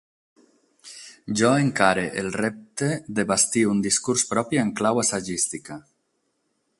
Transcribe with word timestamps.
Jo 1.41 1.51
encare 1.65 2.05
el 2.21 2.31
repte 2.37 2.89
de 3.19 3.27
bastir 3.33 3.65
un 3.75 3.85
discurs 3.89 4.27
propi, 4.33 4.63
en 4.65 4.73
clau 4.81 5.03
assagística. 5.05 5.81